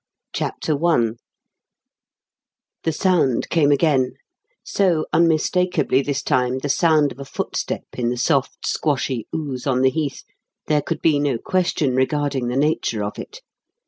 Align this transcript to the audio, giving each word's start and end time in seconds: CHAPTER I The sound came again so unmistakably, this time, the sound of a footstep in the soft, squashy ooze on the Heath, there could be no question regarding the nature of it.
CHAPTER 0.33 0.83
I 0.83 1.09
The 2.85 2.91
sound 2.91 3.49
came 3.49 3.71
again 3.71 4.13
so 4.63 5.05
unmistakably, 5.13 6.01
this 6.01 6.23
time, 6.23 6.57
the 6.57 6.69
sound 6.69 7.11
of 7.11 7.19
a 7.19 7.23
footstep 7.25 7.85
in 7.99 8.09
the 8.09 8.17
soft, 8.17 8.65
squashy 8.65 9.27
ooze 9.31 9.67
on 9.67 9.81
the 9.83 9.91
Heath, 9.91 10.23
there 10.65 10.81
could 10.81 11.03
be 11.03 11.19
no 11.19 11.37
question 11.37 11.93
regarding 11.93 12.47
the 12.47 12.57
nature 12.57 13.03
of 13.03 13.19
it. 13.19 13.41